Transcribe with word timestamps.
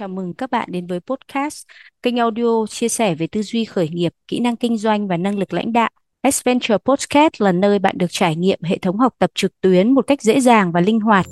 Chào 0.00 0.08
mừng 0.08 0.34
các 0.34 0.50
bạn 0.50 0.68
đến 0.72 0.86
với 0.86 1.00
podcast, 1.00 1.66
kênh 2.02 2.16
audio 2.16 2.66
chia 2.68 2.88
sẻ 2.88 3.14
về 3.14 3.26
tư 3.26 3.42
duy 3.42 3.64
khởi 3.64 3.88
nghiệp, 3.88 4.14
kỹ 4.28 4.40
năng 4.40 4.56
kinh 4.56 4.78
doanh 4.78 5.08
và 5.08 5.16
năng 5.16 5.38
lực 5.38 5.52
lãnh 5.52 5.72
đạo. 5.72 5.90
Adventure 6.22 6.78
Podcast 6.78 7.32
là 7.38 7.52
nơi 7.52 7.78
bạn 7.78 7.98
được 7.98 8.06
trải 8.10 8.36
nghiệm 8.36 8.58
hệ 8.62 8.78
thống 8.78 8.98
học 8.98 9.14
tập 9.18 9.30
trực 9.34 9.60
tuyến 9.60 9.94
một 9.94 10.06
cách 10.06 10.22
dễ 10.22 10.40
dàng 10.40 10.72
và 10.72 10.80
linh 10.80 11.00
hoạt. 11.00 11.26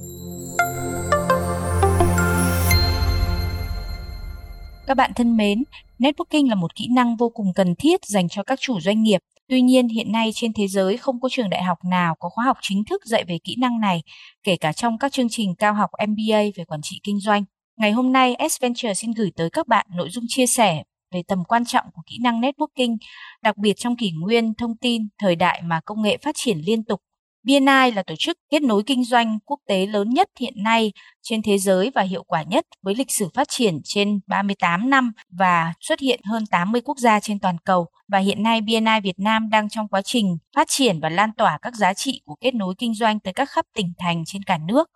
Các 4.86 4.94
bạn 4.96 5.10
thân 5.16 5.36
mến, 5.36 5.64
networking 5.98 6.48
là 6.48 6.54
một 6.54 6.74
kỹ 6.74 6.88
năng 6.94 7.16
vô 7.16 7.28
cùng 7.28 7.52
cần 7.54 7.74
thiết 7.78 8.04
dành 8.04 8.28
cho 8.28 8.42
các 8.42 8.60
chủ 8.60 8.80
doanh 8.80 9.02
nghiệp. 9.02 9.20
Tuy 9.48 9.60
nhiên, 9.60 9.88
hiện 9.88 10.12
nay 10.12 10.30
trên 10.34 10.52
thế 10.52 10.68
giới 10.68 10.96
không 10.96 11.20
có 11.20 11.28
trường 11.32 11.50
đại 11.50 11.62
học 11.62 11.78
nào 11.90 12.14
có 12.18 12.28
khóa 12.28 12.44
học 12.44 12.56
chính 12.62 12.84
thức 12.84 13.02
dạy 13.06 13.24
về 13.28 13.38
kỹ 13.44 13.56
năng 13.58 13.80
này, 13.80 14.02
kể 14.42 14.56
cả 14.56 14.72
trong 14.72 14.98
các 14.98 15.12
chương 15.12 15.28
trình 15.30 15.54
cao 15.54 15.74
học 15.74 15.90
MBA 16.08 16.38
về 16.56 16.64
quản 16.64 16.80
trị 16.82 17.00
kinh 17.02 17.20
doanh. 17.20 17.44
Ngày 17.78 17.92
hôm 17.92 18.12
nay, 18.12 18.36
S-Venture 18.38 18.94
xin 18.94 19.10
gửi 19.12 19.32
tới 19.36 19.50
các 19.50 19.68
bạn 19.68 19.86
nội 19.94 20.08
dung 20.10 20.24
chia 20.28 20.46
sẻ 20.46 20.82
về 21.14 21.22
tầm 21.28 21.44
quan 21.44 21.64
trọng 21.64 21.86
của 21.94 22.02
kỹ 22.06 22.18
năng 22.22 22.40
networking, 22.40 22.96
đặc 23.42 23.56
biệt 23.56 23.72
trong 23.76 23.96
kỷ 23.96 24.10
nguyên 24.10 24.54
thông 24.54 24.76
tin, 24.76 25.02
thời 25.18 25.36
đại 25.36 25.62
mà 25.64 25.80
công 25.84 26.02
nghệ 26.02 26.18
phát 26.22 26.34
triển 26.34 26.58
liên 26.66 26.84
tục. 26.84 27.00
BNI 27.42 27.90
là 27.94 28.02
tổ 28.06 28.14
chức 28.18 28.36
kết 28.50 28.62
nối 28.62 28.82
kinh 28.86 29.04
doanh 29.04 29.38
quốc 29.44 29.60
tế 29.68 29.86
lớn 29.86 30.10
nhất 30.10 30.28
hiện 30.40 30.54
nay 30.56 30.92
trên 31.22 31.42
thế 31.42 31.58
giới 31.58 31.90
và 31.94 32.02
hiệu 32.02 32.22
quả 32.22 32.42
nhất 32.42 32.66
với 32.82 32.94
lịch 32.94 33.10
sử 33.10 33.28
phát 33.34 33.48
triển 33.48 33.80
trên 33.84 34.20
38 34.26 34.90
năm 34.90 35.12
và 35.30 35.72
xuất 35.80 36.00
hiện 36.00 36.20
hơn 36.24 36.46
80 36.46 36.80
quốc 36.84 36.98
gia 36.98 37.20
trên 37.20 37.38
toàn 37.40 37.56
cầu. 37.64 37.86
Và 38.08 38.18
hiện 38.18 38.42
nay 38.42 38.60
BNI 38.60 39.00
Việt 39.02 39.18
Nam 39.18 39.48
đang 39.50 39.68
trong 39.68 39.88
quá 39.88 40.02
trình 40.02 40.38
phát 40.56 40.68
triển 40.70 41.00
và 41.00 41.08
lan 41.08 41.30
tỏa 41.36 41.58
các 41.62 41.74
giá 41.74 41.94
trị 41.94 42.20
của 42.24 42.34
kết 42.40 42.54
nối 42.54 42.74
kinh 42.78 42.94
doanh 42.94 43.20
tới 43.20 43.32
các 43.32 43.50
khắp 43.50 43.64
tỉnh 43.74 43.92
thành 43.98 44.22
trên 44.26 44.42
cả 44.42 44.58
nước. 44.68 44.90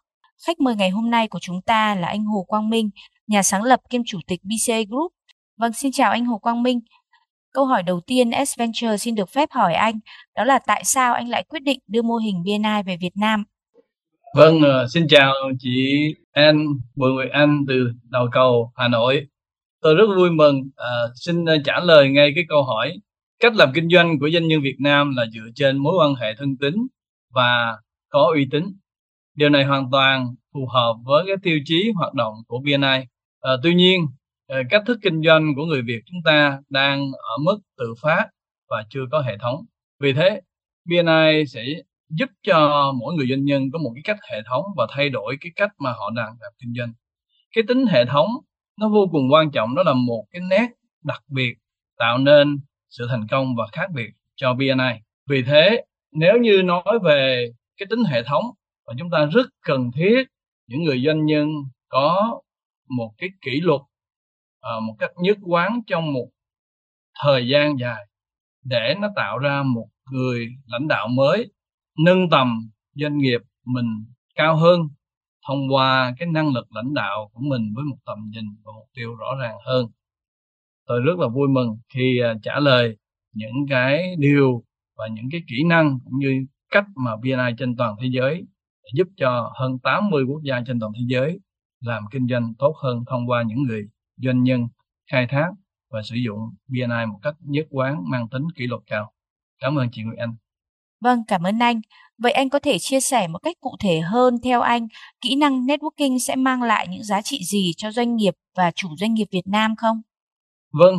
Khách 0.46 0.60
mời 0.60 0.76
ngày 0.76 0.90
hôm 0.90 1.10
nay 1.10 1.28
của 1.28 1.38
chúng 1.42 1.62
ta 1.62 1.94
là 1.94 2.08
anh 2.08 2.24
Hồ 2.24 2.44
Quang 2.48 2.70
Minh, 2.70 2.90
nhà 3.26 3.42
sáng 3.42 3.62
lập 3.62 3.80
kiêm 3.90 4.00
chủ 4.06 4.18
tịch 4.26 4.40
BCA 4.42 4.76
Group. 4.88 5.12
Vâng, 5.56 5.72
xin 5.72 5.92
chào 5.92 6.10
anh 6.10 6.24
Hồ 6.24 6.38
Quang 6.38 6.62
Minh. 6.62 6.80
Câu 7.52 7.64
hỏi 7.64 7.82
đầu 7.82 8.00
tiên 8.06 8.30
S 8.46 8.58
Venture 8.58 8.96
xin 8.96 9.14
được 9.14 9.28
phép 9.30 9.48
hỏi 9.52 9.74
anh, 9.74 10.00
đó 10.36 10.44
là 10.44 10.58
tại 10.66 10.82
sao 10.84 11.14
anh 11.14 11.28
lại 11.28 11.44
quyết 11.48 11.62
định 11.62 11.78
đưa 11.86 12.02
mô 12.02 12.16
hình 12.16 12.42
BNI 12.42 12.82
về 12.86 12.96
Việt 13.00 13.16
Nam? 13.16 13.44
Vâng, 14.36 14.62
ờ, 14.62 14.86
xin 14.88 15.08
chào 15.08 15.32
chị 15.58 16.04
An 16.32 16.66
Bùi 16.94 17.12
Nguyệt 17.12 17.30
Anh 17.32 17.64
từ 17.68 17.92
đầu 18.10 18.28
cầu 18.32 18.72
Hà 18.76 18.88
Nội. 18.88 19.26
Tôi 19.80 19.94
rất 19.94 20.06
vui 20.16 20.30
mừng 20.30 20.62
à, 20.76 20.90
xin 21.14 21.44
ờ, 21.44 21.56
trả 21.64 21.80
lời 21.80 22.08
ngay 22.08 22.32
cái 22.34 22.44
câu 22.48 22.62
hỏi. 22.62 22.92
Cách 23.40 23.54
làm 23.54 23.72
kinh 23.74 23.88
doanh 23.88 24.18
của 24.18 24.30
doanh 24.32 24.48
nhân 24.48 24.60
Việt 24.62 24.76
Nam 24.80 25.16
là 25.16 25.26
dựa 25.34 25.50
trên 25.54 25.78
mối 25.78 25.94
quan 26.00 26.14
hệ 26.14 26.34
thân 26.38 26.56
tín 26.60 26.74
và 27.34 27.76
có 28.08 28.30
uy 28.34 28.46
tín 28.50 28.64
Điều 29.34 29.48
này 29.48 29.64
hoàn 29.64 29.90
toàn 29.92 30.34
phù 30.54 30.66
hợp 30.66 30.94
với 31.04 31.24
cái 31.26 31.36
tiêu 31.42 31.58
chí 31.64 31.90
hoạt 31.94 32.14
động 32.14 32.34
của 32.46 32.58
BNI. 32.58 33.06
À, 33.40 33.52
tuy 33.62 33.74
nhiên, 33.74 34.06
à, 34.46 34.58
cách 34.70 34.82
thức 34.86 34.98
kinh 35.02 35.22
doanh 35.22 35.54
của 35.56 35.64
người 35.64 35.82
Việt 35.82 36.00
chúng 36.06 36.20
ta 36.24 36.58
đang 36.68 37.00
ở 37.12 37.38
mức 37.44 37.58
tự 37.78 37.94
phát 38.02 38.28
và 38.68 38.84
chưa 38.90 39.04
có 39.10 39.20
hệ 39.20 39.38
thống. 39.38 39.64
Vì 40.00 40.12
thế, 40.12 40.40
BNI 40.84 41.46
sẽ 41.46 41.64
giúp 42.08 42.30
cho 42.42 42.92
mỗi 43.00 43.14
người 43.14 43.26
doanh 43.30 43.44
nhân 43.44 43.62
có 43.72 43.78
một 43.78 43.90
cái 43.94 44.02
cách 44.04 44.18
hệ 44.32 44.38
thống 44.50 44.64
và 44.76 44.86
thay 44.90 45.08
đổi 45.08 45.36
cái 45.40 45.52
cách 45.56 45.70
mà 45.78 45.92
họ 45.92 46.10
đang 46.16 46.34
làm 46.40 46.52
kinh 46.58 46.74
doanh. 46.78 46.92
Cái 47.54 47.64
tính 47.68 47.86
hệ 47.86 48.04
thống 48.04 48.28
nó 48.80 48.88
vô 48.88 49.08
cùng 49.12 49.32
quan 49.32 49.50
trọng, 49.50 49.74
đó 49.74 49.82
là 49.82 49.92
một 49.92 50.24
cái 50.30 50.42
nét 50.50 50.66
đặc 51.04 51.22
biệt 51.28 51.54
tạo 51.98 52.18
nên 52.18 52.60
sự 52.90 53.06
thành 53.10 53.26
công 53.30 53.56
và 53.56 53.64
khác 53.72 53.90
biệt 53.94 54.10
cho 54.36 54.54
BNI. 54.54 55.00
Vì 55.28 55.42
thế, 55.42 55.84
nếu 56.12 56.38
như 56.38 56.62
nói 56.62 56.98
về 57.04 57.48
cái 57.76 57.86
tính 57.90 58.04
hệ 58.04 58.22
thống 58.22 58.44
và 58.86 58.94
chúng 58.98 59.10
ta 59.10 59.26
rất 59.32 59.46
cần 59.60 59.90
thiết 59.94 60.24
những 60.66 60.82
người 60.82 61.02
doanh 61.06 61.26
nhân 61.26 61.48
có 61.88 62.40
một 62.88 63.14
cái 63.18 63.28
kỷ 63.40 63.60
luật 63.60 63.80
à, 64.60 64.72
một 64.82 64.96
cách 64.98 65.10
nhất 65.16 65.38
quán 65.42 65.80
trong 65.86 66.12
một 66.12 66.28
thời 67.22 67.48
gian 67.48 67.78
dài 67.78 68.06
để 68.64 68.94
nó 69.00 69.08
tạo 69.16 69.38
ra 69.38 69.62
một 69.62 69.86
người 70.10 70.48
lãnh 70.66 70.88
đạo 70.88 71.08
mới, 71.08 71.52
nâng 72.04 72.30
tầm 72.30 72.70
doanh 72.94 73.18
nghiệp 73.18 73.40
mình 73.64 74.04
cao 74.34 74.56
hơn 74.56 74.80
thông 75.46 75.72
qua 75.72 76.14
cái 76.18 76.28
năng 76.28 76.54
lực 76.54 76.72
lãnh 76.72 76.94
đạo 76.94 77.30
của 77.32 77.40
mình 77.42 77.72
với 77.74 77.84
một 77.84 77.96
tầm 78.06 78.18
nhìn 78.30 78.44
và 78.64 78.72
mục 78.72 78.88
tiêu 78.94 79.14
rõ 79.14 79.26
ràng 79.40 79.56
hơn. 79.66 79.86
Tôi 80.86 81.00
rất 81.00 81.18
là 81.18 81.28
vui 81.28 81.48
mừng 81.48 81.78
khi 81.94 82.20
à, 82.24 82.34
trả 82.42 82.60
lời 82.60 82.96
những 83.32 83.66
cái 83.70 84.16
điều 84.18 84.64
và 84.96 85.08
những 85.12 85.28
cái 85.32 85.40
kỹ 85.48 85.64
năng 85.66 85.98
cũng 86.04 86.18
như 86.18 86.46
cách 86.70 86.84
mà 86.96 87.16
BNI 87.16 87.54
trên 87.58 87.76
toàn 87.76 87.96
thế 88.00 88.08
giới 88.12 88.46
giúp 88.94 89.08
cho 89.16 89.52
hơn 89.54 89.78
80 89.78 90.24
quốc 90.28 90.42
gia 90.42 90.60
trên 90.66 90.80
toàn 90.80 90.92
thế 90.94 91.04
giới 91.06 91.40
làm 91.80 92.04
kinh 92.10 92.26
doanh 92.28 92.54
tốt 92.58 92.74
hơn 92.82 93.04
thông 93.10 93.30
qua 93.30 93.42
những 93.46 93.62
người 93.62 93.88
doanh 94.16 94.42
nhân 94.42 94.68
khai 95.10 95.26
thác 95.30 95.48
và 95.90 96.02
sử 96.02 96.16
dụng 96.24 96.38
BNI 96.68 97.06
một 97.12 97.18
cách 97.22 97.34
nhất 97.40 97.66
quán 97.70 98.02
mang 98.10 98.28
tính 98.28 98.42
kỷ 98.56 98.66
luật 98.66 98.82
cao. 98.86 99.12
Cảm 99.60 99.78
ơn 99.78 99.88
chị 99.92 100.02
Nguyễn 100.02 100.18
Anh. 100.18 100.34
Vâng, 101.00 101.22
cảm 101.28 101.42
ơn 101.42 101.58
anh. 101.58 101.80
Vậy 102.18 102.32
anh 102.32 102.48
có 102.48 102.58
thể 102.58 102.78
chia 102.78 103.00
sẻ 103.00 103.28
một 103.28 103.38
cách 103.38 103.56
cụ 103.60 103.76
thể 103.80 104.00
hơn 104.00 104.34
theo 104.42 104.60
anh, 104.60 104.88
kỹ 105.20 105.34
năng 105.36 105.66
networking 105.66 106.18
sẽ 106.18 106.36
mang 106.36 106.62
lại 106.62 106.88
những 106.88 107.02
giá 107.02 107.22
trị 107.22 107.40
gì 107.44 107.72
cho 107.76 107.90
doanh 107.92 108.16
nghiệp 108.16 108.34
và 108.56 108.70
chủ 108.74 108.88
doanh 108.96 109.14
nghiệp 109.14 109.26
Việt 109.30 109.46
Nam 109.46 109.76
không? 109.76 110.00
Vâng, 110.72 110.94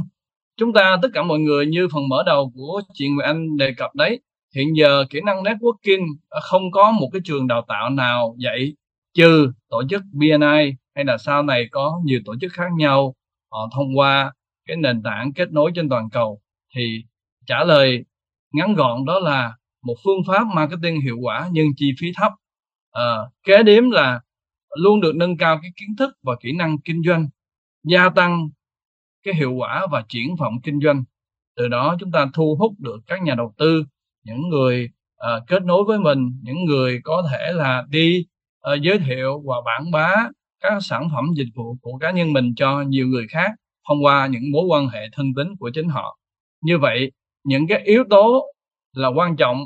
chúng 0.57 0.73
ta 0.73 0.97
tất 1.01 1.09
cả 1.13 1.23
mọi 1.23 1.39
người 1.39 1.65
như 1.65 1.87
phần 1.93 2.09
mở 2.09 2.23
đầu 2.25 2.51
của 2.55 2.81
chị 2.93 3.07
Nguyễn 3.07 3.25
Anh 3.25 3.57
đề 3.57 3.73
cập 3.77 3.95
đấy, 3.95 4.19
hiện 4.55 4.67
giờ 4.77 5.05
kỹ 5.09 5.21
năng 5.25 5.43
networking 5.43 6.07
ờ, 6.29 6.39
không 6.43 6.71
có 6.71 6.91
một 6.91 7.09
cái 7.13 7.21
trường 7.25 7.47
đào 7.47 7.65
tạo 7.67 7.89
nào 7.89 8.35
dạy 8.39 8.73
trừ 9.13 9.51
tổ 9.69 9.83
chức 9.89 10.01
BNI 10.11 10.75
hay 10.95 11.05
là 11.05 11.17
sau 11.17 11.43
này 11.43 11.67
có 11.71 12.01
nhiều 12.05 12.19
tổ 12.25 12.35
chức 12.41 12.51
khác 12.53 12.67
nhau 12.77 13.15
họ 13.51 13.69
thông 13.75 13.97
qua 13.97 14.33
cái 14.65 14.77
nền 14.77 15.03
tảng 15.03 15.33
kết 15.33 15.51
nối 15.51 15.71
trên 15.75 15.89
toàn 15.89 16.09
cầu. 16.09 16.41
Thì 16.75 17.03
trả 17.45 17.63
lời 17.63 18.05
ngắn 18.53 18.73
gọn 18.73 19.05
đó 19.05 19.19
là 19.19 19.53
một 19.83 19.95
phương 20.03 20.21
pháp 20.27 20.43
marketing 20.55 21.01
hiệu 21.01 21.17
quả 21.21 21.49
nhưng 21.51 21.67
chi 21.75 21.91
phí 21.99 22.11
thấp. 22.15 22.31
À, 22.91 23.17
kế 23.43 23.63
điểm 23.63 23.89
là 23.91 24.21
luôn 24.77 25.01
được 25.01 25.15
nâng 25.15 25.37
cao 25.37 25.59
cái 25.61 25.71
kiến 25.75 25.89
thức 25.97 26.17
và 26.23 26.35
kỹ 26.41 26.51
năng 26.51 26.77
kinh 26.77 27.03
doanh 27.05 27.27
gia 27.83 28.09
tăng 28.09 28.49
cái 29.23 29.33
hiệu 29.33 29.53
quả 29.53 29.87
và 29.91 30.03
triển 30.09 30.35
vọng 30.35 30.53
kinh 30.63 30.79
doanh. 30.83 31.03
Từ 31.55 31.67
đó 31.67 31.95
chúng 31.99 32.11
ta 32.11 32.27
thu 32.33 32.55
hút 32.59 32.73
được 32.79 32.99
các 33.07 33.21
nhà 33.21 33.35
đầu 33.35 33.53
tư 33.57 33.85
những 34.23 34.49
người 34.49 34.89
uh, 35.15 35.47
kết 35.47 35.63
nối 35.63 35.83
với 35.87 35.99
mình 35.99 36.39
những 36.41 36.65
người 36.65 36.99
có 37.03 37.27
thể 37.31 37.53
là 37.53 37.83
đi 37.89 38.25
uh, 38.73 38.81
giới 38.81 38.99
thiệu 38.99 39.43
và 39.45 39.55
quảng 39.63 39.91
bá 39.91 40.15
các 40.59 40.73
sản 40.81 41.07
phẩm 41.15 41.25
dịch 41.35 41.49
vụ 41.55 41.77
của 41.81 41.97
cá 41.97 42.11
nhân 42.11 42.33
mình 42.33 42.53
cho 42.55 42.81
nhiều 42.81 43.07
người 43.07 43.27
khác 43.29 43.51
thông 43.87 44.03
qua 44.03 44.27
những 44.27 44.51
mối 44.51 44.63
quan 44.69 44.87
hệ 44.87 44.99
thân 45.11 45.25
tín 45.35 45.47
của 45.59 45.71
chính 45.73 45.89
họ. 45.89 46.17
Như 46.61 46.77
vậy 46.77 47.11
những 47.43 47.67
cái 47.67 47.81
yếu 47.85 48.03
tố 48.09 48.53
là 48.93 49.07
quan 49.07 49.35
trọng 49.35 49.63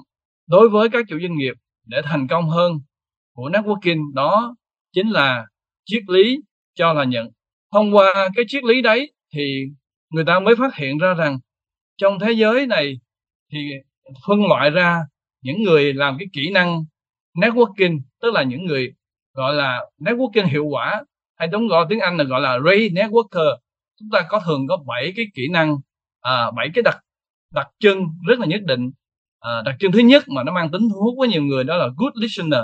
đối 0.48 0.70
với 0.70 0.90
các 0.90 1.06
chủ 1.10 1.20
doanh 1.20 1.38
nghiệp 1.38 1.54
để 1.86 2.02
thành 2.04 2.28
công 2.28 2.50
hơn 2.50 2.74
của 3.34 3.50
networking 3.50 4.14
đó 4.14 4.56
chính 4.94 5.10
là 5.10 5.46
triết 5.86 6.04
lý 6.08 6.38
cho 6.76 6.94
là 6.94 7.04
nhận. 7.04 7.28
Thông 7.74 7.96
qua 7.96 8.30
cái 8.36 8.46
triết 8.48 8.64
lý 8.64 8.82
đấy 8.82 9.14
thì 9.34 9.64
người 10.10 10.26
ta 10.26 10.40
mới 10.40 10.56
phát 10.56 10.76
hiện 10.76 10.98
ra 10.98 11.14
rằng 11.14 11.40
trong 11.98 12.20
thế 12.20 12.32
giới 12.32 12.68
này 12.68 13.00
thì 13.52 13.60
phân 14.28 14.48
loại 14.48 14.70
ra 14.70 15.02
những 15.42 15.64
người 15.64 15.94
làm 15.94 16.18
cái 16.20 16.28
kỹ 16.34 16.50
năng 16.52 16.86
networking 17.36 18.00
tức 18.22 18.34
là 18.34 18.44
những 18.44 18.66
người 18.66 18.94
gọi 19.34 19.54
là 19.54 19.86
networking 20.00 20.48
hiệu 20.48 20.66
quả 20.66 21.04
hay 21.38 21.48
đúng 21.48 21.68
gọi 21.68 21.86
tiếng 21.90 22.00
Anh 22.00 22.18
là 22.18 22.24
gọi 22.24 22.42
là 22.42 22.60
Ray 22.66 22.90
networker. 22.90 23.58
Chúng 24.00 24.10
ta 24.12 24.26
có 24.30 24.42
thường 24.46 24.68
có 24.68 24.78
7 24.88 25.14
cái 25.16 25.26
kỹ 25.36 25.48
năng 25.52 25.78
à, 26.22 26.52
7 26.52 26.70
cái 26.74 26.82
đặc 26.82 26.98
đặc 27.54 27.68
trưng 27.80 28.08
rất 28.28 28.40
là 28.40 28.46
nhất 28.46 28.62
định. 28.66 28.92
À, 29.40 29.62
đặc 29.66 29.76
trưng 29.80 29.92
thứ 29.92 30.00
nhất 30.00 30.24
mà 30.30 30.44
nó 30.44 30.52
mang 30.54 30.72
tính 30.72 30.82
thu 30.90 31.02
hút 31.02 31.16
với 31.20 31.28
nhiều 31.28 31.44
người 31.44 31.64
đó 31.64 31.78
là 31.78 31.88
good 31.98 32.14
listener. 32.16 32.62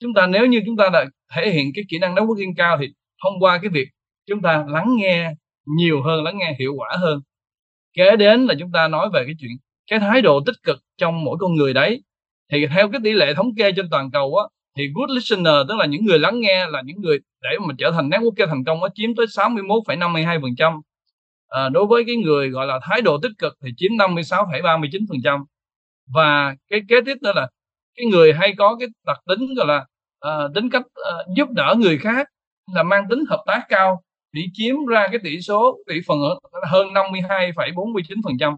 Chúng 0.00 0.14
ta 0.14 0.26
nếu 0.26 0.46
như 0.46 0.60
chúng 0.66 0.76
ta 0.76 0.90
đã 0.92 1.04
thể 1.34 1.50
hiện 1.50 1.70
cái 1.74 1.84
kỹ 1.88 1.98
năng 1.98 2.14
networking 2.14 2.54
cao 2.56 2.76
thì 2.80 2.86
thông 3.22 3.34
qua 3.40 3.58
cái 3.58 3.70
việc 3.70 3.88
chúng 4.26 4.42
ta 4.42 4.64
lắng 4.68 4.96
nghe 4.96 5.32
nhiều 5.76 6.02
hơn 6.02 6.24
lắng 6.24 6.38
nghe 6.38 6.56
hiệu 6.58 6.74
quả 6.76 6.88
hơn. 7.00 7.20
Kế 7.92 8.16
đến 8.16 8.46
là 8.46 8.54
chúng 8.58 8.72
ta 8.72 8.88
nói 8.88 9.08
về 9.14 9.22
cái 9.26 9.34
chuyện 9.38 9.50
cái 9.90 9.98
thái 9.98 10.22
độ 10.22 10.40
tích 10.46 10.56
cực 10.62 10.78
trong 10.98 11.24
mỗi 11.24 11.36
con 11.40 11.54
người 11.54 11.72
đấy. 11.72 12.02
Thì 12.52 12.66
theo 12.66 12.88
cái 12.88 13.00
tỷ 13.04 13.12
lệ 13.12 13.34
thống 13.34 13.54
kê 13.58 13.72
trên 13.72 13.90
toàn 13.90 14.10
cầu 14.10 14.36
á 14.36 14.44
thì 14.76 14.88
good 14.94 15.10
listener 15.10 15.54
tức 15.68 15.74
là 15.78 15.86
những 15.86 16.04
người 16.04 16.18
lắng 16.18 16.40
nghe 16.40 16.66
là 16.70 16.82
những 16.84 17.00
người 17.00 17.18
để 17.42 17.50
mà 17.68 17.74
trở 17.78 17.90
thành 17.90 18.08
networker 18.08 18.46
thành 18.46 18.64
công 18.64 18.80
nó 18.80 18.88
chiếm 18.94 19.14
tới 19.14 19.26
61,52% 19.26 20.80
à, 21.48 21.68
đối 21.68 21.86
với 21.86 22.04
cái 22.06 22.16
người 22.16 22.48
gọi 22.48 22.66
là 22.66 22.80
thái 22.82 23.00
độ 23.02 23.18
tích 23.22 23.32
cực 23.38 23.56
thì 23.64 23.70
chiếm 23.76 23.90
56,39% 23.92 25.44
và 26.14 26.56
cái 26.70 26.80
kế 26.88 26.96
tiếp 27.06 27.14
đó 27.22 27.32
là 27.34 27.48
cái 27.96 28.06
người 28.06 28.32
hay 28.32 28.54
có 28.58 28.76
cái 28.80 28.88
đặc 29.06 29.18
tính 29.26 29.54
gọi 29.54 29.66
là 29.66 29.86
uh, 30.26 30.54
tính 30.54 30.70
cách 30.70 30.82
uh, 30.86 31.36
giúp 31.36 31.48
đỡ 31.50 31.74
người 31.78 31.98
khác 31.98 32.28
là 32.74 32.82
mang 32.82 33.04
tính 33.10 33.24
hợp 33.28 33.42
tác 33.46 33.60
cao 33.68 34.02
thì 34.34 34.40
chiếm 34.52 34.86
ra 34.86 35.08
cái 35.08 35.20
tỷ 35.24 35.40
số 35.40 35.78
tỷ 35.88 36.00
phần 36.06 36.18
hơn 36.62 36.86
52,49% 36.88 38.56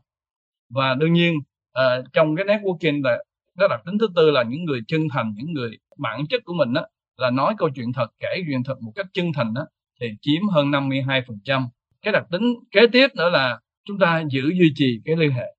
và 0.69 0.95
đương 0.95 1.13
nhiên 1.13 1.35
uh, 1.79 2.05
trong 2.13 2.37
cái 2.37 2.47
networking 2.47 3.03
là 3.05 3.25
cái 3.59 3.69
đặc 3.71 3.81
tính 3.87 3.99
thứ 3.99 4.09
tư 4.17 4.31
là 4.31 4.43
những 4.43 4.65
người 4.65 4.81
chân 4.89 5.01
thành 5.13 5.35
những 5.37 5.53
người 5.53 5.71
bản 5.99 6.27
chất 6.27 6.41
của 6.45 6.55
mình 6.55 6.73
đó 6.73 6.87
là 7.17 7.31
nói 7.31 7.55
câu 7.59 7.69
chuyện 7.75 7.93
thật 7.93 8.07
kể 8.21 8.43
chuyện 8.49 8.65
thật 8.65 8.83
một 8.83 8.93
cách 8.95 9.07
chân 9.13 9.33
thành 9.35 9.55
đó 9.55 9.67
thì 10.01 10.07
chiếm 10.21 10.49
hơn 10.49 10.71
52%. 10.71 11.69
Cái 12.03 12.13
đặc 12.13 12.27
tính 12.31 12.43
kế 12.71 12.81
tiếp 12.93 13.09
nữa 13.15 13.31
là 13.31 13.61
chúng 13.85 13.99
ta 13.99 14.23
giữ 14.31 14.53
duy 14.59 14.73
trì 14.75 15.01
cái 15.05 15.17
liên 15.17 15.31
hệ 15.31 15.55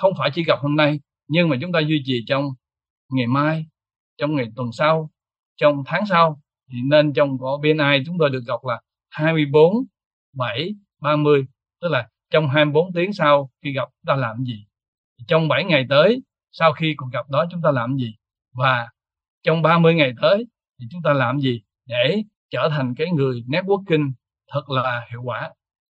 không 0.00 0.12
phải 0.18 0.30
chỉ 0.34 0.44
gặp 0.44 0.58
hôm 0.58 0.76
nay 0.76 1.00
nhưng 1.28 1.48
mà 1.48 1.56
chúng 1.60 1.72
ta 1.72 1.80
duy 1.80 2.02
trì 2.04 2.24
trong 2.26 2.44
ngày 3.10 3.26
mai 3.26 3.66
trong 4.18 4.36
ngày 4.36 4.46
tuần 4.56 4.72
sau 4.72 5.10
trong 5.56 5.82
tháng 5.86 6.06
sau 6.06 6.40
thì 6.72 6.78
nên 6.90 7.12
trong 7.12 7.38
có 7.38 7.58
BNI 7.62 8.04
chúng 8.06 8.16
tôi 8.18 8.30
được 8.30 8.42
đọc 8.46 8.64
là 8.66 8.80
24 9.10 9.84
7 10.36 10.74
30 11.00 11.46
tức 11.80 11.88
là 11.88 12.08
trong 12.30 12.48
24 12.48 12.92
tiếng 12.92 13.12
sau 13.12 13.50
khi 13.62 13.72
gặp 13.72 13.88
chúng 13.88 14.06
ta 14.06 14.16
làm 14.16 14.44
gì? 14.44 14.64
Trong 15.28 15.48
7 15.48 15.64
ngày 15.64 15.86
tới 15.88 16.22
sau 16.52 16.72
khi 16.72 16.94
cuộc 16.96 17.08
gặp 17.12 17.30
đó 17.30 17.44
chúng 17.50 17.62
ta 17.62 17.70
làm 17.70 17.96
gì? 17.96 18.14
Và 18.54 18.88
trong 19.42 19.62
30 19.62 19.94
ngày 19.94 20.12
tới 20.20 20.46
thì 20.80 20.86
chúng 20.90 21.02
ta 21.02 21.12
làm 21.12 21.38
gì 21.38 21.62
để 21.86 22.22
trở 22.50 22.68
thành 22.70 22.94
cái 22.94 23.06
người 23.10 23.42
networking 23.48 24.12
thật 24.52 24.70
là 24.70 25.06
hiệu 25.10 25.22
quả? 25.24 25.50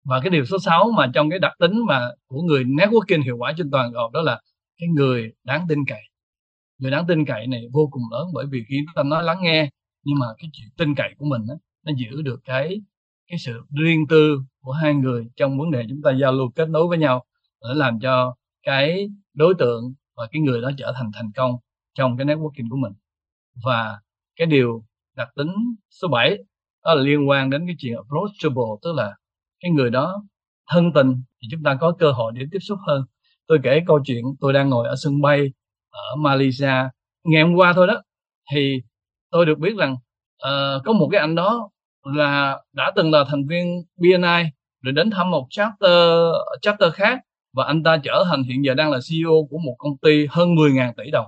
Và 0.06 0.20
cái 0.20 0.30
điều 0.30 0.46
số 0.46 0.58
6 0.60 0.92
mà 0.98 1.12
trong 1.14 1.30
cái 1.30 1.40
đặc 1.40 1.54
tính 1.60 1.86
mà 1.88 2.10
của 2.28 2.42
người 2.42 2.64
networking 2.64 3.24
hiệu 3.24 3.38
quả 3.38 3.54
trên 3.58 3.72
toàn 3.72 3.94
cầu 3.94 4.10
đó 4.14 4.22
là 4.22 4.42
cái 4.78 4.90
người 4.90 5.34
đáng 5.44 5.66
tin 5.70 5.80
cậy. 5.88 6.02
Người 6.78 6.92
đáng 6.92 7.08
tin 7.08 7.26
cậy 7.26 7.48
này 7.48 7.64
vô 7.74 7.88
cùng 7.92 8.04
lớn 8.12 8.28
bởi 8.34 8.46
vì 8.52 8.64
khi 8.70 8.76
chúng 8.86 8.96
ta 8.96 9.04
nói 9.04 9.24
lắng 9.24 9.38
nghe 9.42 9.70
nhưng 10.04 10.20
mà 10.20 10.26
cái 10.38 10.50
chuyện 10.54 10.70
tin 10.78 10.96
cậy 10.96 11.14
của 11.18 11.26
mình 11.26 11.42
đó, 11.48 11.54
nó 11.86 11.92
giữ 11.98 12.22
được 12.22 12.40
cái 12.46 12.82
cái 13.30 13.40
sự 13.40 13.62
riêng 13.84 14.08
tư 14.10 14.42
của 14.63 14.71
hai 14.71 14.94
người 14.94 15.27
trong 15.36 15.60
vấn 15.60 15.71
đề 15.71 15.83
chúng 15.89 16.01
ta 16.04 16.12
giao 16.12 16.31
lưu 16.31 16.50
kết 16.56 16.69
nối 16.69 16.88
với 16.88 16.98
nhau 16.98 17.25
để 17.62 17.69
làm 17.75 18.00
cho 18.00 18.36
cái 18.63 19.10
đối 19.33 19.54
tượng 19.60 19.94
và 20.15 20.27
cái 20.31 20.42
người 20.42 20.62
đó 20.62 20.71
trở 20.77 20.94
thành 20.95 21.12
thành 21.13 21.31
công 21.36 21.56
trong 21.94 22.18
cái 22.18 22.25
networking 22.25 22.69
của 22.69 22.77
mình. 22.77 22.94
Và 23.63 24.00
cái 24.36 24.48
điều 24.48 24.86
đặc 25.15 25.30
tính 25.36 25.54
số 25.89 26.07
7 26.07 26.38
đó 26.86 26.94
là 26.94 27.01
liên 27.01 27.30
quan 27.30 27.50
đến 27.50 27.68
cái 27.68 27.75
chuyện 27.80 27.95
approachable 27.95 28.80
tức 28.83 28.94
là 28.95 29.15
cái 29.60 29.71
người 29.71 29.89
đó 29.89 30.24
thân 30.68 30.94
tình 30.94 31.24
thì 31.42 31.48
chúng 31.51 31.63
ta 31.63 31.77
có 31.81 31.95
cơ 32.00 32.12
hội 32.12 32.31
để 32.36 32.45
tiếp 32.51 32.60
xúc 32.60 32.80
hơn. 32.88 33.01
Tôi 33.48 33.60
kể 33.63 33.81
câu 33.88 34.00
chuyện 34.06 34.24
tôi 34.39 34.54
đang 34.54 34.69
ngồi 34.69 34.88
ở 34.88 34.95
sân 34.95 35.21
bay 35.21 35.51
ở 35.89 36.15
Malaysia 36.18 36.89
ngày 37.24 37.44
hôm 37.44 37.56
qua 37.56 37.74
thôi 37.74 37.88
đó 37.88 38.01
thì 38.54 38.81
tôi 39.31 39.45
được 39.45 39.60
biết 39.60 39.75
rằng 39.77 39.94
uh, 39.94 40.83
có 40.86 40.94
một 40.94 41.10
cái 41.12 41.21
anh 41.21 41.36
đó 41.36 41.69
là 42.04 42.62
đã 42.74 42.92
từng 42.96 43.12
là 43.12 43.26
thành 43.30 43.48
viên 43.48 43.84
BNI 43.98 44.44
rồi 44.82 44.94
đến 44.94 45.10
thăm 45.10 45.32
một 45.32 45.48
chapter 45.50 45.92
chapter 46.62 46.94
khác 46.94 47.20
và 47.54 47.66
anh 47.66 47.84
ta 47.84 47.98
trở 48.04 48.24
thành 48.30 48.44
hiện 48.44 48.66
giờ 48.66 48.74
đang 48.74 48.92
là 48.92 49.00
CEO 49.10 49.48
của 49.50 49.58
một 49.58 49.76
công 49.78 49.98
ty 49.98 50.28
hơn 50.30 50.56
10.000 50.56 50.94
tỷ 50.98 51.12
đồng. 51.12 51.28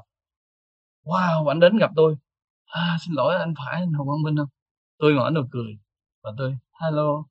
Wow, 1.05 1.47
anh 1.47 1.59
đến 1.59 1.77
gặp 1.77 1.91
tôi. 1.95 2.15
À, 2.65 2.97
xin 3.01 3.13
lỗi 3.13 3.35
anh 3.35 3.53
phải 3.57 3.81
anh 3.81 3.93
Hồ 3.93 4.05
Quang 4.05 4.21
Minh 4.23 4.37
không? 4.37 4.49
Tôi 4.99 5.13
ngỏ 5.13 5.29
nụ 5.29 5.41
cười 5.51 5.77
và 6.23 6.31
tôi 6.37 6.57
hello 6.81 7.23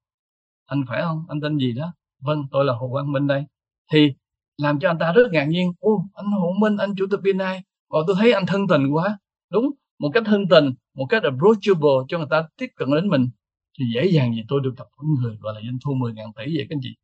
anh 0.67 0.87
khỏe 0.87 1.02
không? 1.02 1.25
Anh 1.29 1.40
tên 1.40 1.58
gì 1.58 1.73
đó? 1.73 1.93
Vâng, 2.20 2.47
tôi 2.50 2.64
là 2.64 2.73
Hồ 2.73 2.88
Quang 2.93 3.12
Minh 3.12 3.26
đây. 3.26 3.44
Thì 3.93 4.14
làm 4.56 4.79
cho 4.81 4.90
anh 4.90 4.99
ta 4.99 5.12
rất 5.12 5.32
ngạc 5.32 5.44
nhiên. 5.44 5.73
Ô, 5.81 6.05
anh 6.14 6.26
Hồ 6.26 6.52
Minh, 6.61 6.76
anh 6.76 6.94
chủ 6.97 7.06
tịch 7.11 7.20
BNI. 7.20 7.61
Và 7.90 7.99
tôi 8.06 8.17
thấy 8.19 8.32
anh 8.32 8.47
thân 8.47 8.69
tình 8.69 8.90
quá. 8.94 9.19
Đúng, 9.50 9.70
một 9.99 10.11
cách 10.14 10.23
thân 10.26 10.49
tình, 10.49 10.75
một 10.94 11.06
cách 11.06 11.23
approachable 11.23 12.06
cho 12.08 12.19
người 12.19 12.26
ta 12.31 12.44
tiếp 12.58 12.67
cận 12.76 12.88
đến 12.94 13.08
mình 13.08 13.29
thì 13.79 13.85
dễ 13.94 14.06
dàng 14.06 14.35
gì 14.35 14.43
tôi 14.49 14.61
được 14.64 14.76
gặp 14.76 14.85
những 15.02 15.14
người 15.23 15.37
gọi 15.41 15.55
là 15.55 15.61
doanh 15.61 15.79
thu 15.85 15.94
10 15.94 16.12
ngàn 16.12 16.32
tỷ 16.37 16.56
vậy 16.56 16.67
các 16.69 16.76
anh 16.76 16.81
chị. 16.82 16.94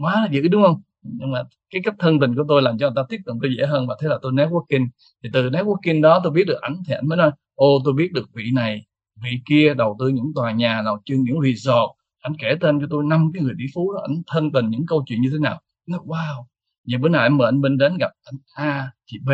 Quá 0.00 0.14
là 0.14 0.28
dữ 0.32 0.48
đúng 0.48 0.62
không? 0.62 0.82
Nhưng 1.02 1.32
mà 1.32 1.42
cái 1.70 1.82
cách 1.84 1.94
thân 1.98 2.20
tình 2.20 2.34
của 2.34 2.44
tôi 2.48 2.62
làm 2.62 2.78
cho 2.78 2.86
người 2.86 2.94
ta 2.96 3.02
tiếp 3.08 3.18
cận 3.24 3.38
tôi 3.42 3.50
dễ 3.58 3.66
hơn 3.66 3.86
và 3.86 3.96
thế 4.00 4.08
là 4.08 4.18
tôi 4.22 4.32
networking. 4.32 4.88
Thì 5.22 5.30
từ 5.32 5.50
networking 5.50 6.02
đó 6.02 6.20
tôi 6.24 6.32
biết 6.32 6.44
được 6.46 6.60
ảnh 6.60 6.76
thì 6.86 6.94
ảnh 6.94 7.08
mới 7.08 7.16
nói 7.16 7.30
ô 7.54 7.78
tôi 7.84 7.94
biết 7.94 8.12
được 8.12 8.28
vị 8.34 8.50
này 8.54 8.86
vị 9.22 9.30
kia 9.46 9.74
đầu 9.74 9.96
tư 10.00 10.08
những 10.08 10.32
tòa 10.34 10.52
nhà 10.52 10.82
nào 10.84 11.02
chuyên 11.04 11.22
những 11.22 11.40
resort. 11.42 11.90
Anh 12.20 12.32
kể 12.38 12.54
tên 12.60 12.80
cho 12.80 12.86
tôi 12.90 13.04
năm 13.04 13.30
cái 13.34 13.42
người 13.42 13.54
tỷ 13.58 13.64
phú 13.74 13.92
đó 13.94 14.00
ảnh 14.08 14.22
thân 14.26 14.52
tình 14.52 14.70
những 14.70 14.86
câu 14.86 15.04
chuyện 15.06 15.20
như 15.20 15.30
thế 15.32 15.38
nào. 15.40 15.60
Nó 15.86 15.98
wow. 15.98 16.44
Vậy 16.90 16.98
bữa 16.98 17.08
nào 17.08 17.22
em 17.22 17.36
mời 17.36 17.48
anh 17.48 17.60
Minh 17.60 17.78
đến 17.78 17.96
gặp 18.00 18.10
anh 18.24 18.34
A 18.54 18.90
chị 19.06 19.18
B. 19.26 19.30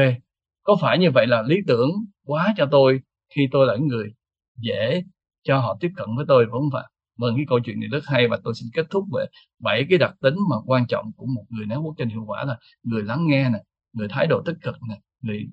Có 0.62 0.76
phải 0.80 0.98
như 0.98 1.10
vậy 1.10 1.26
là 1.26 1.42
lý 1.42 1.56
tưởng 1.66 1.90
quá 2.30 2.54
cho 2.56 2.66
tôi 2.70 3.00
khi 3.34 3.48
tôi 3.52 3.66
là 3.66 3.76
người 3.80 4.08
dễ 4.56 5.02
cho 5.44 5.58
họ 5.58 5.76
tiếp 5.80 5.90
cận 5.96 6.06
với 6.16 6.24
tôi 6.28 6.46
vẫn 6.46 6.62
vậy. 6.72 6.84
vâng 7.18 7.36
cái 7.36 7.44
câu 7.48 7.60
chuyện 7.64 7.80
này 7.80 7.88
rất 7.92 8.04
hay 8.06 8.28
và 8.28 8.38
tôi 8.44 8.54
xin 8.54 8.68
kết 8.74 8.86
thúc 8.90 9.04
về 9.16 9.26
bảy 9.62 9.86
cái 9.90 9.98
đặc 9.98 10.14
tính 10.20 10.34
mà 10.50 10.56
quan 10.66 10.86
trọng 10.86 11.12
của 11.16 11.26
một 11.26 11.44
người 11.50 11.66
nói 11.66 11.78
quốc 11.78 11.94
trên 11.98 12.08
hiệu 12.08 12.24
quả 12.26 12.44
là 12.44 12.58
người 12.82 13.02
lắng 13.02 13.26
nghe 13.26 13.50
nè, 13.50 13.58
người 13.92 14.08
thái 14.10 14.26
độ 14.26 14.42
tích 14.46 14.56
cực 14.62 14.76
nè, 14.88 14.94
người 15.22 15.48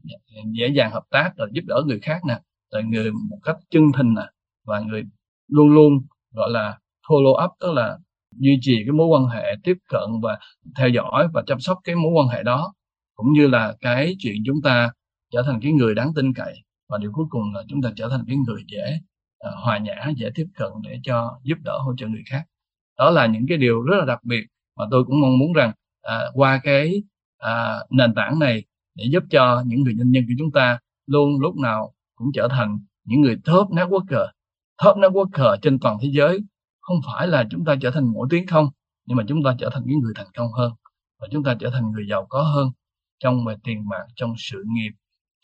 dễ 0.59 0.68
dàng 0.75 0.91
hợp 0.91 1.03
tác 1.09 1.31
và 1.38 1.45
giúp 1.51 1.62
đỡ 1.68 1.83
người 1.88 2.00
khác 2.00 2.21
nè 2.27 2.39
rồi 2.71 2.83
người 2.83 3.12
một 3.12 3.39
cách 3.44 3.57
chân 3.69 3.83
thành 3.94 4.13
nè 4.13 4.25
và 4.65 4.80
người 4.80 5.03
luôn 5.47 5.69
luôn, 5.69 5.94
gọi 6.33 6.50
là, 6.50 6.80
follow 7.09 7.45
up, 7.45 7.51
tức 7.59 7.73
là 7.73 7.97
duy 8.35 8.57
trì 8.62 8.73
cái 8.85 8.91
mối 8.94 9.07
quan 9.07 9.25
hệ 9.25 9.44
tiếp 9.63 9.77
cận 9.89 10.09
và 10.23 10.39
theo 10.77 10.89
dõi 10.89 11.27
và 11.33 11.44
chăm 11.47 11.59
sóc 11.59 11.77
cái 11.83 11.95
mối 11.95 12.12
quan 12.15 12.27
hệ 12.27 12.44
đó, 12.44 12.73
cũng 13.15 13.33
như 13.33 13.47
là 13.47 13.75
cái 13.81 14.15
chuyện 14.19 14.35
chúng 14.45 14.62
ta 14.63 14.91
trở 15.31 15.44
thành 15.45 15.59
cái 15.62 15.71
người 15.71 15.95
đáng 15.95 16.12
tin 16.15 16.33
cậy 16.33 16.53
và 16.89 16.97
điều 16.97 17.11
cuối 17.13 17.25
cùng 17.29 17.53
là 17.53 17.63
chúng 17.67 17.81
ta 17.81 17.91
trở 17.95 18.09
thành 18.09 18.23
cái 18.27 18.35
người 18.35 18.63
dễ 18.67 18.99
uh, 19.47 19.53
hòa 19.63 19.77
nhã 19.77 20.11
dễ 20.17 20.29
tiếp 20.35 20.47
cận 20.55 20.71
để 20.83 20.99
cho 21.03 21.39
giúp 21.43 21.57
đỡ 21.63 21.79
hỗ 21.85 21.95
trợ 21.97 22.07
người 22.07 22.23
khác. 22.29 22.43
Đó 22.97 23.09
là 23.09 23.25
những 23.25 23.45
cái 23.49 23.57
điều 23.57 23.81
rất 23.81 23.97
là 23.99 24.05
đặc 24.05 24.23
biệt 24.23 24.45
mà 24.77 24.85
tôi 24.91 25.03
cũng 25.05 25.21
mong 25.21 25.37
muốn 25.39 25.53
rằng 25.53 25.69
uh, 26.07 26.11
qua 26.33 26.59
cái 26.63 27.03
uh, 27.43 27.91
nền 27.91 28.13
tảng 28.15 28.39
này 28.39 28.63
để 28.95 29.05
giúp 29.11 29.23
cho 29.29 29.63
những 29.65 29.83
người 29.83 29.93
doanh 29.97 30.11
nhân 30.11 30.23
của 30.27 30.33
chúng 30.39 30.51
ta 30.51 30.79
luôn 31.05 31.39
lúc 31.39 31.55
nào 31.57 31.93
cũng 32.15 32.27
trở 32.33 32.47
thành 32.47 32.79
những 33.05 33.21
người 33.21 33.37
top 33.45 33.67
networker. 33.69 34.27
Top 34.83 34.97
networker 34.97 35.57
trên 35.61 35.79
toàn 35.79 35.97
thế 36.01 36.09
giới 36.11 36.39
không 36.81 37.01
phải 37.05 37.27
là 37.27 37.45
chúng 37.49 37.65
ta 37.65 37.75
trở 37.81 37.91
thành 37.91 38.13
nổi 38.13 38.27
tiếng 38.29 38.47
không 38.47 38.69
nhưng 39.05 39.17
mà 39.17 39.23
chúng 39.27 39.43
ta 39.43 39.55
trở 39.59 39.69
thành 39.73 39.83
những 39.85 39.99
người 39.99 40.13
thành 40.15 40.27
công 40.37 40.51
hơn 40.51 40.71
và 41.19 41.27
chúng 41.31 41.43
ta 41.43 41.55
trở 41.59 41.69
thành 41.69 41.91
người 41.91 42.07
giàu 42.09 42.25
có 42.29 42.41
hơn 42.41 42.69
trong 43.19 43.45
về 43.45 43.55
tiền 43.63 43.89
bạc 43.89 44.05
trong 44.15 44.33
sự 44.37 44.63
nghiệp 44.67 44.91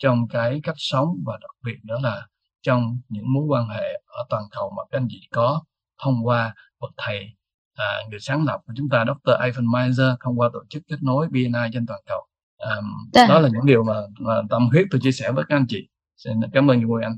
trong 0.04 0.28
cái 0.28 0.60
cách 0.62 0.74
sống 0.78 1.08
và 1.26 1.38
đặc 1.40 1.50
biệt 1.64 1.76
nữa 1.84 1.98
là 2.02 2.26
trong 2.62 2.98
những 3.08 3.32
mối 3.34 3.44
quan 3.48 3.68
hệ 3.68 4.02
ở 4.06 4.24
toàn 4.30 4.42
cầu 4.50 4.72
mà 4.76 4.82
các 4.90 4.98
anh 4.98 5.06
chị 5.10 5.28
có 5.30 5.62
thông 6.02 6.26
qua 6.26 6.54
bậc 6.80 6.90
thầy 6.96 7.34
à, 7.74 7.84
người 8.10 8.20
sáng 8.20 8.44
lập 8.44 8.60
của 8.66 8.72
chúng 8.76 8.88
ta 8.88 9.04
Dr. 9.04 9.32
Ivan 9.44 9.66
Miser 9.72 10.06
thông 10.24 10.40
qua 10.40 10.48
tổ 10.52 10.58
chức 10.68 10.82
kết 10.88 10.96
nối 11.02 11.28
BNI 11.28 11.70
trên 11.72 11.86
toàn 11.86 12.00
cầu 12.06 12.26
à, 12.58 12.76
dạ. 13.12 13.26
đó 13.26 13.40
là 13.40 13.48
những 13.52 13.66
điều 13.66 13.84
mà, 13.84 13.94
mà 14.20 14.34
tâm 14.50 14.68
huyết 14.68 14.86
tôi 14.90 15.00
chia 15.04 15.12
sẻ 15.12 15.32
với 15.32 15.44
các 15.48 15.56
anh 15.56 15.66
chị 15.68 15.88
xin 16.16 16.32
cảm 16.52 16.70
ơn 16.70 16.78
nhiều 16.78 17.00
anh 17.02 17.16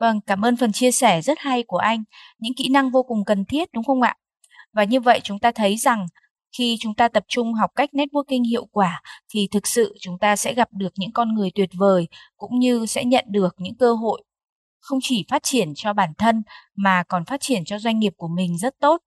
Vâng, 0.00 0.20
cảm 0.20 0.44
ơn 0.44 0.56
phần 0.56 0.72
chia 0.72 0.90
sẻ 0.90 1.22
rất 1.22 1.38
hay 1.40 1.64
của 1.66 1.76
anh, 1.76 2.04
những 2.38 2.52
kỹ 2.56 2.68
năng 2.68 2.90
vô 2.90 3.02
cùng 3.02 3.24
cần 3.24 3.44
thiết 3.44 3.68
đúng 3.72 3.84
không 3.84 4.02
ạ? 4.02 4.14
Và 4.72 4.84
như 4.84 5.00
vậy 5.00 5.20
chúng 5.24 5.38
ta 5.38 5.52
thấy 5.54 5.76
rằng 5.76 6.06
khi 6.58 6.76
chúng 6.80 6.94
ta 6.94 7.08
tập 7.08 7.24
trung 7.28 7.54
học 7.54 7.70
cách 7.74 7.90
networking 7.92 8.48
hiệu 8.48 8.66
quả, 8.72 9.02
thì 9.34 9.48
thực 9.50 9.66
sự 9.66 9.96
chúng 10.00 10.18
ta 10.18 10.36
sẽ 10.36 10.54
gặp 10.54 10.68
được 10.72 10.92
những 10.96 11.12
con 11.12 11.34
người 11.34 11.50
tuyệt 11.54 11.70
vời, 11.78 12.08
cũng 12.36 12.58
như 12.58 12.86
sẽ 12.86 13.04
nhận 13.04 13.24
được 13.28 13.54
những 13.58 13.74
cơ 13.74 13.92
hội 13.92 14.22
không 14.80 14.98
chỉ 15.02 15.24
phát 15.28 15.42
triển 15.42 15.72
cho 15.74 15.92
bản 15.92 16.10
thân, 16.18 16.42
mà 16.76 17.02
còn 17.08 17.24
phát 17.24 17.40
triển 17.40 17.64
cho 17.64 17.78
doanh 17.78 17.98
nghiệp 17.98 18.12
của 18.16 18.28
mình 18.28 18.58
rất 18.58 18.74
tốt. 18.80 19.02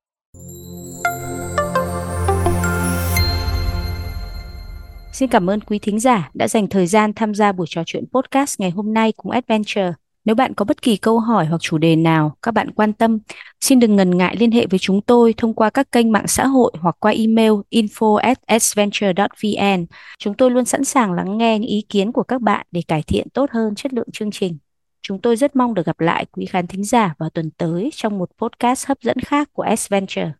Xin 5.13 5.29
cảm 5.29 5.49
ơn 5.49 5.59
quý 5.61 5.79
thính 5.79 5.99
giả 5.99 6.29
đã 6.33 6.47
dành 6.47 6.67
thời 6.67 6.87
gian 6.87 7.13
tham 7.13 7.33
gia 7.33 7.51
buổi 7.51 7.67
trò 7.69 7.83
chuyện 7.85 8.03
podcast 8.13 8.59
ngày 8.59 8.69
hôm 8.69 8.93
nay 8.93 9.13
cùng 9.17 9.31
Adventure. 9.31 9.93
Nếu 10.25 10.35
bạn 10.35 10.53
có 10.53 10.65
bất 10.65 10.81
kỳ 10.81 10.97
câu 10.97 11.19
hỏi 11.19 11.45
hoặc 11.45 11.61
chủ 11.61 11.77
đề 11.77 11.95
nào 11.95 12.37
các 12.41 12.53
bạn 12.53 12.71
quan 12.71 12.93
tâm, 12.93 13.19
xin 13.61 13.79
đừng 13.79 13.95
ngần 13.95 14.17
ngại 14.17 14.35
liên 14.39 14.51
hệ 14.51 14.65
với 14.67 14.79
chúng 14.79 15.01
tôi 15.01 15.33
thông 15.37 15.53
qua 15.53 15.69
các 15.69 15.91
kênh 15.91 16.11
mạng 16.11 16.27
xã 16.27 16.45
hội 16.45 16.71
hoặc 16.79 16.95
qua 16.99 17.11
email 17.11 17.51
info 17.71 18.15
at 18.15 18.37
vn 18.75 19.85
Chúng 20.19 20.33
tôi 20.33 20.51
luôn 20.51 20.65
sẵn 20.65 20.83
sàng 20.83 21.13
lắng 21.13 21.37
nghe 21.37 21.59
những 21.59 21.69
ý 21.69 21.85
kiến 21.89 22.11
của 22.11 22.23
các 22.23 22.41
bạn 22.41 22.65
để 22.71 22.81
cải 22.87 23.03
thiện 23.03 23.29
tốt 23.29 23.49
hơn 23.51 23.75
chất 23.75 23.93
lượng 23.93 24.07
chương 24.13 24.31
trình. 24.31 24.57
Chúng 25.01 25.21
tôi 25.21 25.35
rất 25.35 25.55
mong 25.55 25.73
được 25.73 25.85
gặp 25.85 25.99
lại 25.99 26.25
quý 26.31 26.45
khán 26.45 26.67
thính 26.67 26.83
giả 26.83 27.13
vào 27.17 27.29
tuần 27.29 27.51
tới 27.51 27.89
trong 27.93 28.17
một 28.17 28.29
podcast 28.37 28.87
hấp 28.87 29.01
dẫn 29.01 29.19
khác 29.19 29.49
của 29.53 29.63
Adventure. 29.63 30.31